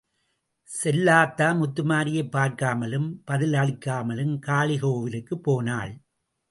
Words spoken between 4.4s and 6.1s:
காளி கோவிலுக்குப் போனாள்.